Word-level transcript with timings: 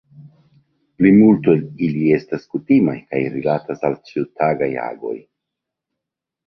Plimulto 1.01 1.53
el 1.57 1.61
ili 1.89 2.09
estas 2.17 2.47
kutimaj 2.55 2.97
kaj 3.13 3.23
rilatas 3.37 3.87
al 3.91 4.01
ĉiutagaj 4.09 4.73
agoj. 4.91 5.19